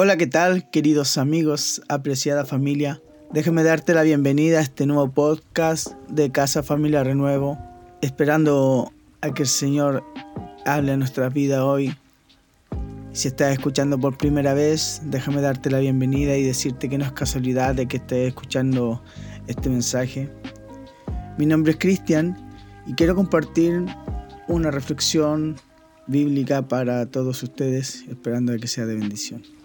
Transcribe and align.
Hola, 0.00 0.16
¿qué 0.16 0.28
tal, 0.28 0.70
queridos 0.70 1.18
amigos, 1.18 1.82
apreciada 1.88 2.44
familia? 2.44 3.02
Déjame 3.32 3.64
darte 3.64 3.94
la 3.94 4.04
bienvenida 4.04 4.60
a 4.60 4.62
este 4.62 4.86
nuevo 4.86 5.10
podcast 5.10 5.88
de 6.08 6.30
Casa 6.30 6.62
Familia 6.62 7.02
Renuevo, 7.02 7.58
esperando 8.00 8.92
a 9.22 9.34
que 9.34 9.42
el 9.42 9.48
Señor 9.48 10.04
hable 10.64 10.92
a 10.92 10.96
nuestra 10.96 11.30
vida 11.30 11.64
hoy. 11.64 11.96
Si 13.12 13.26
estás 13.26 13.50
escuchando 13.50 13.98
por 13.98 14.16
primera 14.16 14.54
vez, 14.54 15.02
déjame 15.06 15.40
darte 15.40 15.68
la 15.68 15.80
bienvenida 15.80 16.36
y 16.36 16.44
decirte 16.44 16.88
que 16.88 16.96
no 16.96 17.04
es 17.04 17.10
casualidad 17.10 17.74
de 17.74 17.88
que 17.88 17.96
estés 17.96 18.28
escuchando 18.28 19.02
este 19.48 19.68
mensaje. 19.68 20.30
Mi 21.38 21.46
nombre 21.46 21.72
es 21.72 21.78
Cristian 21.80 22.38
y 22.86 22.92
quiero 22.92 23.16
compartir 23.16 23.84
una 24.46 24.70
reflexión 24.70 25.56
bíblica 26.06 26.68
para 26.68 27.06
todos 27.06 27.42
ustedes, 27.42 28.04
esperando 28.08 28.56
que 28.58 28.68
sea 28.68 28.86
de 28.86 28.94
bendición. 28.94 29.57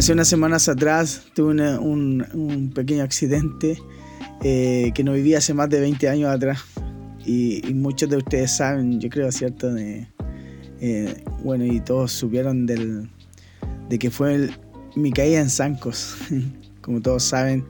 Hace 0.00 0.14
unas 0.14 0.28
semanas 0.28 0.66
atrás 0.66 1.24
tuve 1.34 1.76
un, 1.76 2.72
pequeño 2.74 3.02
accidente 3.02 3.76
eh, 4.42 4.92
que 4.94 5.04
no 5.04 5.12
vivía 5.12 5.36
hace 5.36 5.52
más 5.52 5.68
de 5.68 5.78
20 5.78 6.08
años 6.08 6.30
atrás. 6.30 6.60
Y, 7.26 7.60
muchos 7.74 8.08
de 8.08 8.16
ustedes 8.16 8.50
saben, 8.50 8.98
yo 8.98 9.10
creo, 9.10 9.30
¿cierto? 9.30 9.70
De, 9.74 10.06
eh, 10.80 11.22
bueno, 11.44 11.66
y 11.66 11.80
todos 11.80 12.12
supieron 12.12 12.64
del, 12.64 13.10
de 13.90 13.98
que 13.98 14.10
fue 14.10 14.48
mi 14.96 15.12
caída 15.12 15.38
en 15.38 15.50
Zancos. 15.50 16.16
Como 16.80 17.02
todos 17.02 17.22
saben, 17.22 17.66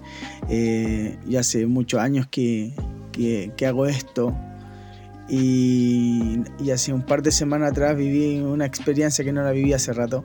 eh, 0.48 1.18
ya 1.28 1.40
hace 1.40 1.66
muchos 1.66 2.00
años 2.00 2.28
que, 2.28 2.72
que 3.10 3.66
hago 3.66 3.86
esto. 3.86 4.36
Y, 5.30 6.42
hace 6.72 6.92
un 6.92 7.02
par 7.02 7.22
de 7.22 7.30
semanas 7.30 7.70
atrás 7.70 7.96
viví 7.96 8.40
una 8.40 8.66
experiencia 8.66 9.24
que 9.24 9.32
no 9.32 9.42
la 9.42 9.52
viví 9.52 9.72
hace 9.72 9.92
rato, 9.92 10.24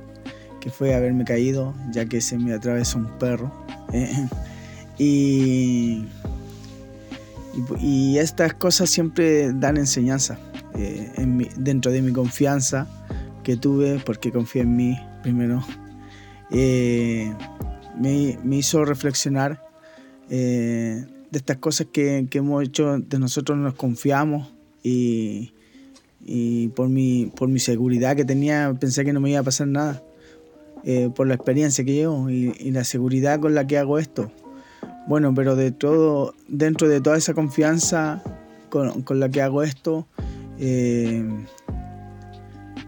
que 0.59 0.71
fue 0.71 0.95
haberme 0.95 1.25
caído, 1.25 1.75
ya 1.91 2.05
que 2.05 2.21
se 2.21 2.37
me 2.39 2.53
atravesó 2.53 2.97
un 2.97 3.17
perro. 3.19 3.51
y, 4.97 6.05
y, 7.79 8.17
estas 8.17 8.55
cosas 8.55 8.89
siempre 8.89 9.53
dan 9.53 9.77
enseñanza 9.77 10.39
eh, 10.75 11.11
dentro 11.55 11.91
de 11.91 12.01
mi 12.01 12.11
confianza 12.11 12.87
que 13.43 13.57
tuve, 13.57 14.01
porque 14.03 14.31
confié 14.31 14.63
en 14.63 14.75
mí 14.75 14.99
primero. 15.21 15.63
Eh, 16.49 17.31
me, 17.99 18.57
hizo 18.57 18.85
reflexionar 18.85 19.63
eh, 20.29 21.05
de 21.29 21.37
estas 21.37 21.57
cosas 21.57 21.87
que, 21.93 22.25
que 22.29 22.39
hemos 22.39 22.63
hecho, 22.63 22.97
de 22.97 23.19
nosotros 23.19 23.57
nos 23.57 23.75
confiamos 23.75 24.54
y, 24.85 26.67
por, 26.75 26.89
mi, 26.89 27.31
por 27.35 27.49
mi 27.49 27.59
seguridad 27.59 28.15
que 28.15 28.25
tenía 28.25 28.75
pensé 28.79 29.03
que 29.03 29.13
no 29.13 29.19
me 29.19 29.31
iba 29.31 29.39
a 29.39 29.43
pasar 29.43 29.67
nada. 29.67 30.03
Eh, 30.87 31.09
por 31.15 31.25
la 31.25 31.33
experiencia 31.33 31.83
que 31.83 31.93
llevo 31.93 32.29
y, 32.29 32.51
la 32.69 32.83
seguridad 32.83 33.39
con 33.39 33.55
la 33.55 33.65
que 33.65 33.79
hago 33.79 33.97
esto. 33.97 34.31
Bueno, 35.07 35.33
pero 35.33 35.55
de 35.55 35.71
todo, 35.71 36.35
dentro 36.47 36.87
de 36.87 37.01
toda 37.01 37.17
esa 37.17 37.33
confianza 37.33 38.21
con, 38.69 39.03
la 39.19 39.29
que 39.29 39.41
hago 39.41 39.63
esto, 39.63 40.05
eh, 40.59 41.27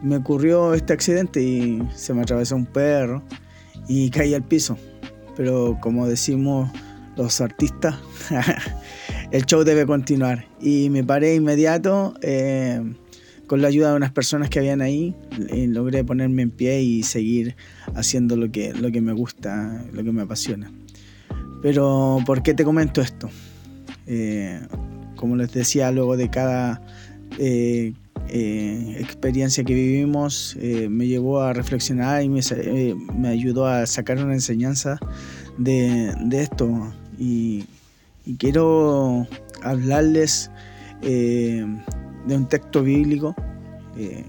me 0.03 0.17
ocurrió 0.17 0.75
este 0.75 0.93
accidente 0.93 1.41
y 1.41 1.81
se 1.95 2.13
me 2.13 2.21
atravesó 2.21 2.55
un 2.55 2.67
perro 2.67 3.23
y 3.87 4.11
caí 4.11 4.35
al 4.35 4.43
piso. 4.43 4.77
Pero 5.35 5.79
como 5.81 6.07
decimos 6.07 6.69
los 7.15 7.41
artistas, 7.41 7.95
el 9.31 9.45
show 9.45 9.63
debe 9.63 9.85
continuar. 9.85 10.47
Y 10.61 10.89
me 10.89 11.03
paré 11.03 11.35
inmediato 11.35 12.13
eh, 12.21 12.81
con 13.47 13.61
la 13.61 13.67
ayuda 13.67 13.91
de 13.91 13.97
unas 13.97 14.11
personas 14.11 14.49
que 14.49 14.59
habían 14.59 14.81
ahí. 14.81 15.15
Logré 15.49 16.03
ponerme 16.03 16.43
en 16.43 16.51
pie 16.51 16.81
y 16.81 17.03
seguir 17.03 17.55
haciendo 17.95 18.35
lo 18.35 18.51
que, 18.51 18.73
lo 18.73 18.91
que 18.91 19.01
me 19.01 19.13
gusta, 19.13 19.85
lo 19.93 20.03
que 20.03 20.11
me 20.11 20.21
apasiona. 20.21 20.71
Pero, 21.61 22.19
¿por 22.25 22.43
qué 22.43 22.53
te 22.53 22.63
comento 22.63 23.01
esto? 23.01 23.29
Eh, 24.05 24.59
como 25.15 25.35
les 25.35 25.51
decía, 25.51 25.91
luego 25.91 26.15
de 26.15 26.29
cada 26.29 26.81
eh, 27.39 27.93
experiencia 28.99 29.63
que 29.63 29.73
vivimos, 29.73 30.55
me 30.89 31.07
llevó 31.07 31.41
a 31.41 31.53
reflexionar 31.53 32.23
y 32.23 32.29
me, 32.29 32.41
me, 33.17 33.29
ayudó 33.29 33.65
a 33.65 33.85
sacar 33.87 34.23
una 34.23 34.33
enseñanza 34.33 34.99
de, 35.57 36.13
de 36.25 36.41
esto. 36.43 36.93
Y, 37.17 37.65
y 38.27 38.35
quiero 38.35 39.25
hablarles 39.63 40.51
eh, 41.01 41.65
de 42.25 42.35
un 42.35 42.47
texto 42.49 42.83
bíblico 42.83 43.33
eh, 43.95 44.25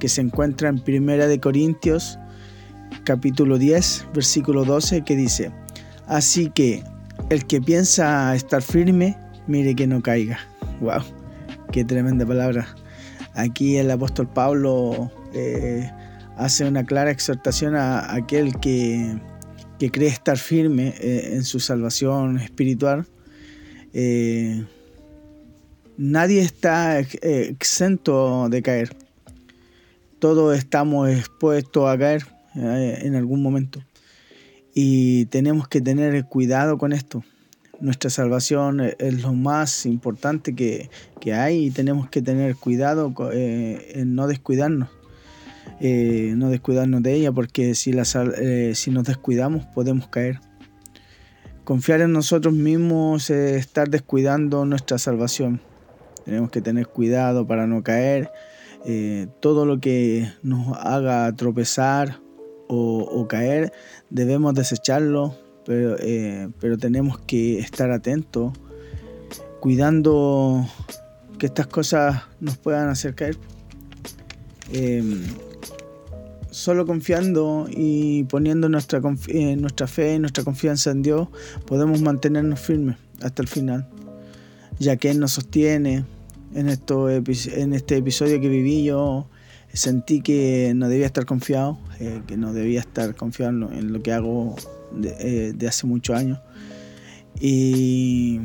que 0.00 0.08
se 0.08 0.20
encuentra 0.20 0.68
en 0.68 0.80
Primera 0.80 1.28
de 1.28 1.38
Corintios 1.38 2.18
capítulo 3.04 3.56
10 3.56 4.08
versículo 4.12 4.64
12 4.64 5.02
que 5.02 5.14
dice 5.14 5.52
así 6.08 6.50
que 6.50 6.82
el 7.28 7.46
que 7.46 7.60
piensa 7.60 8.34
estar 8.34 8.62
firme 8.62 9.16
mire 9.46 9.76
que 9.76 9.86
no 9.86 10.02
caiga 10.02 10.40
wow 10.80 11.02
qué 11.70 11.84
tremenda 11.84 12.26
palabra. 12.26 12.66
Aquí 13.34 13.76
el 13.76 13.92
apóstol 13.92 14.28
Pablo 14.28 15.08
eh, 15.32 15.88
hace 16.36 16.64
una 16.64 16.82
clara 16.82 17.12
exhortación 17.12 17.76
a 17.76 18.12
aquel 18.12 18.58
que, 18.58 19.16
que 19.78 19.92
cree 19.92 20.08
estar 20.08 20.36
firme 20.36 20.94
en 20.98 21.44
su 21.44 21.60
salvación 21.60 22.40
espiritual 22.40 23.06
eh, 23.92 24.64
nadie 25.96 26.40
está 26.40 27.00
exento 27.00 28.48
de 28.48 28.62
caer. 28.62 28.96
Todos 30.18 30.56
estamos 30.56 31.08
expuestos 31.08 31.88
a 31.88 31.98
caer 31.98 32.26
eh, 32.54 33.00
en 33.02 33.14
algún 33.16 33.42
momento. 33.42 33.82
Y 34.74 35.26
tenemos 35.26 35.66
que 35.66 35.80
tener 35.80 36.24
cuidado 36.26 36.78
con 36.78 36.92
esto. 36.92 37.24
Nuestra 37.80 38.10
salvación 38.10 38.80
es 38.80 39.22
lo 39.22 39.32
más 39.32 39.86
importante 39.86 40.54
que, 40.54 40.90
hay 41.32 41.66
y 41.66 41.70
tenemos 41.70 42.10
que 42.10 42.20
tener 42.20 42.54
cuidado 42.56 43.14
eh, 43.32 43.92
en 43.94 44.14
no 44.14 44.26
descuidarnos. 44.26 44.90
no 45.80 46.50
descuidarnos 46.50 47.02
de 47.02 47.14
ella 47.14 47.32
porque 47.32 47.74
si, 47.74 47.94
la, 47.94 48.04
si 48.04 48.90
nos 48.90 49.04
descuidamos 49.04 49.64
podemos 49.74 50.08
caer. 50.08 50.40
Confiar 51.70 52.00
en 52.00 52.12
nosotros 52.12 52.52
mismos 52.52 53.30
es 53.30 53.60
estar 53.60 53.88
descuidando 53.88 54.64
nuestra 54.64 54.98
salvación. 54.98 55.60
Tenemos 56.24 56.50
que 56.50 56.60
tener 56.60 56.88
cuidado 56.88 57.46
para 57.46 57.68
no 57.68 57.84
caer. 57.84 58.28
Eh, 58.84 59.28
todo 59.38 59.64
lo 59.66 59.78
que 59.78 60.28
nos 60.42 60.76
haga 60.76 61.32
tropezar 61.36 62.18
o, 62.66 63.24
caer 63.28 63.72
debemos 64.10 64.54
desecharlo, 64.54 65.36
pero, 65.64 65.94
eh, 66.00 66.48
pero, 66.58 66.76
tenemos 66.76 67.20
que 67.20 67.60
estar 67.60 67.92
atentos, 67.92 68.52
cuidando 69.60 70.66
que 71.38 71.46
estas 71.46 71.68
cosas 71.68 72.24
nos 72.40 72.56
puedan 72.56 72.88
hacer 72.88 73.14
caer. 73.14 73.36
Em, 74.72 75.22
solo 76.50 76.86
confiando 76.86 77.68
y 77.70 78.24
poniendo 78.24 78.68
nuestra, 78.68 79.00
eh, 79.28 79.56
nuestra 79.56 79.86
fe 79.86 80.14
y 80.14 80.18
nuestra 80.18 80.44
confianza 80.44 80.90
en 80.90 81.02
Dios, 81.02 81.28
podemos 81.66 82.00
mantenernos 82.00 82.60
firmes 82.60 82.96
hasta 83.22 83.42
el 83.42 83.48
final, 83.48 83.88
ya 84.78 84.96
que 84.96 85.10
Él 85.10 85.20
nos 85.20 85.32
sostiene. 85.32 86.04
En, 86.52 86.68
esto, 86.68 87.08
en 87.08 87.74
este 87.74 87.96
episodio 87.96 88.40
que 88.40 88.48
viví 88.48 88.82
yo 88.82 89.28
sentí 89.72 90.20
que 90.20 90.72
no 90.74 90.88
debía 90.88 91.06
estar 91.06 91.24
confiado, 91.24 91.78
eh, 92.00 92.22
que 92.26 92.36
no 92.36 92.52
debía 92.52 92.80
estar 92.80 93.14
confiado 93.14 93.70
en 93.70 93.92
lo 93.92 94.02
que 94.02 94.12
hago 94.12 94.56
de, 94.92 95.54
eh, 95.60 95.68
hace 95.68 95.86
muchos 95.86 96.16
años. 96.16 96.40
Y, 97.40 98.40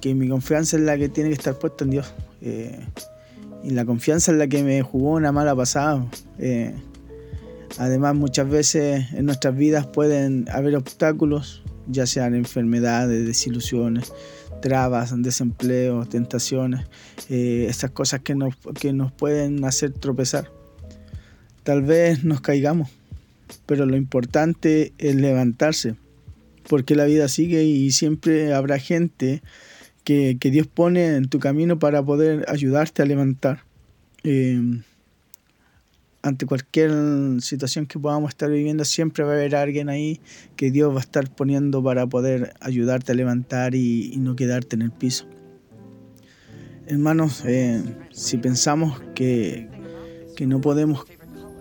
que 0.00 0.14
mi 0.14 0.28
confianza 0.28 0.78
es 0.78 0.82
la 0.82 0.96
que 0.96 1.10
tiene 1.10 1.28
que 1.30 1.34
estar 1.34 1.58
puesta 1.58 1.84
en 1.84 1.90
Dios. 1.90 2.14
y 2.42 3.70
la 3.70 3.84
confianza 3.84 4.32
es 4.32 4.38
la 4.38 4.46
que 4.46 4.62
me 4.62 4.80
jugó 4.82 5.12
una 5.12 5.32
mala 5.32 5.54
pasada. 5.54 6.06
Además, 7.78 8.14
muchas 8.14 8.48
veces 8.48 9.12
en 9.12 9.26
nuestras 9.26 9.56
vidas 9.56 9.86
pueden 9.86 10.46
haber 10.50 10.76
obstáculos, 10.76 11.62
ya 11.86 12.06
sean 12.06 12.34
enfermedades, 12.34 13.26
desilusiones, 13.26 14.12
trabas, 14.60 15.12
desempleo, 15.22 16.04
tentaciones, 16.06 16.86
eh, 17.28 17.66
esas 17.68 17.90
cosas 17.90 18.20
que 18.20 18.34
nos, 18.34 18.54
que 18.78 18.92
nos 18.92 19.12
pueden 19.12 19.64
hacer 19.64 19.92
tropezar. 19.92 20.50
Tal 21.62 21.82
vez 21.82 22.24
nos 22.24 22.40
caigamos, 22.40 22.90
pero 23.66 23.86
lo 23.86 23.96
importante 23.96 24.92
es 24.98 25.14
levantarse, 25.14 25.94
porque 26.68 26.94
la 26.94 27.04
vida 27.04 27.28
sigue 27.28 27.64
y 27.64 27.90
siempre 27.92 28.52
habrá 28.52 28.78
gente 28.78 29.42
que, 30.04 30.36
Dios 30.40 30.66
pone 30.66 31.16
en 31.16 31.28
tu 31.28 31.38
camino 31.38 31.78
para 31.78 32.02
poder 32.02 32.44
ayudarte 32.48 33.02
a 33.02 33.06
levantar. 33.06 33.64
Eh, 34.24 34.60
ante 36.22 36.46
cualquier 36.46 36.90
situación 37.40 37.86
que 37.86 37.98
podamos 37.98 38.30
estar 38.30 38.50
viviendo, 38.50 38.84
siempre 38.84 39.24
va 39.24 39.32
a 39.32 39.34
haber 39.34 39.56
alguien 39.56 39.88
ahí 39.88 40.20
que 40.56 40.70
Dios 40.70 40.92
va 40.92 40.98
a 40.98 41.00
estar 41.00 41.34
poniendo 41.34 41.82
para 41.82 42.06
poder 42.06 42.54
ayudarte 42.60 43.12
a 43.12 43.14
levantar 43.14 43.74
y, 43.74 44.14
no 44.18 44.36
quedarte 44.36 44.76
en 44.76 44.82
el 44.82 44.90
piso. 44.90 45.26
Hermanos, 46.86 47.42
eh, 47.46 47.82
si 48.10 48.36
pensamos 48.36 49.00
que, 49.14 49.68
que, 50.36 50.46
no 50.46 50.60
podemos 50.60 51.06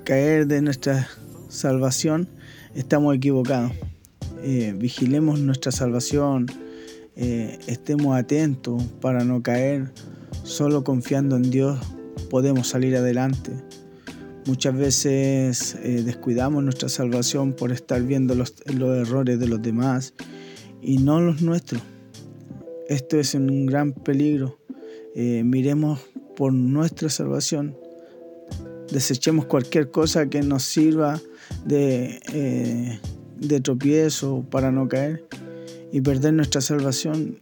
caer 0.04 0.48
de 0.48 0.62
nuestra 0.62 1.08
salvación, 1.48 2.28
estamos 2.74 3.16
equivocados. 3.16 3.72
Eh, 4.42 4.74
vigilemos 4.76 5.40
nuestra 5.40 5.72
salvación, 5.72 6.48
eh, 7.16 7.60
estemos 7.68 8.18
atentos 8.18 8.84
para 9.02 9.24
no 9.24 9.44
caer, 9.44 9.92
solo 10.44 10.84
confiando 10.84 11.36
en 11.36 11.50
Dios 11.52 11.80
podemos 12.30 12.68
salir 12.68 12.96
adelante. 12.96 13.52
Muchas 14.46 14.76
veces 14.76 15.76
eh, 15.84 16.02
descuidamos 16.04 16.64
nuestra 16.64 16.90
salvación 16.90 17.54
por 17.54 17.72
estar 17.72 18.02
viendo 18.02 18.36
los, 18.36 18.56
errores 18.66 19.40
de 19.40 19.48
los 19.48 19.62
demás 19.62 20.14
y 20.82 20.98
no 20.98 21.20
los 21.20 21.42
nuestros. 21.42 21.82
Esto 22.88 23.20
es 23.20 23.36
un 23.36 23.66
gran 23.66 23.92
peligro. 23.94 24.58
Eh, 25.14 25.44
miremos 25.44 26.00
por 26.36 26.54
nuestra 26.54 27.10
salvación. 27.10 27.76
Desechemos 28.92 29.46
cualquier 29.46 29.92
cosa 29.92 30.30
que 30.30 30.42
nos 30.42 30.64
sirva 30.64 31.20
de, 31.66 32.20
eh, 32.34 33.00
de 33.38 33.60
tropiezo 33.60 34.46
para 34.50 34.72
no 34.72 34.88
caer 34.88 35.26
y 35.92 36.02
perder 36.02 36.34
nuestra 36.34 36.62
salvación. 36.62 37.40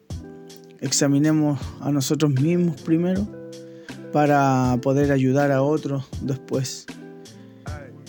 Examinemos 0.81 1.59
a 1.79 1.91
nosotros 1.91 2.31
mismos 2.33 2.81
primero 2.81 3.36
para 4.11 4.79
poder 4.81 5.11
ayudar 5.11 5.51
a 5.51 5.61
otros 5.61 6.05
después. 6.21 6.85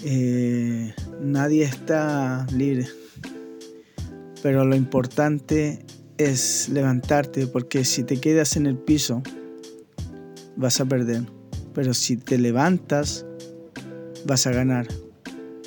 Eh, 0.05 0.95
nadie 1.21 1.65
está 1.65 2.47
libre, 2.53 2.87
pero 4.43 4.65
lo 4.65 4.77
importante 4.77 5.85
es 6.19 6.69
levantarte 6.69 7.47
porque 7.47 7.85
si 7.85 8.05
te 8.05 8.21
quedas 8.21 8.57
en 8.57 8.67
el 8.67 8.77
piso 8.77 9.23
vas 10.57 10.81
a 10.81 10.85
perder, 10.85 11.23
pero 11.75 11.95
si 11.95 12.17
te 12.17 12.39
levantas 12.39 13.25
vas 14.25 14.47
a 14.47 14.53
ganar. 14.53 14.87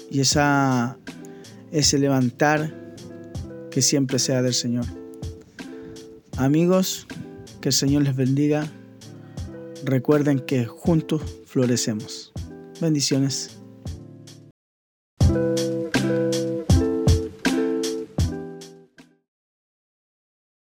Y 0.10 0.20
esa, 0.20 0.98
ese 1.72 1.98
levantar 1.98 2.96
que 3.70 3.82
siempre 3.82 4.20
sea 4.20 4.42
del 4.42 4.54
Señor. 4.54 4.86
Amigos, 6.38 7.08
que 7.62 7.70
el 7.70 7.74
Señor 7.74 8.04
les 8.04 8.16
bendiga 8.16 8.70
Recuerden 9.84 10.40
que 10.40 10.66
juntos 10.66 11.22
florecemos. 11.46 12.32
Bendiciones. 12.80 13.61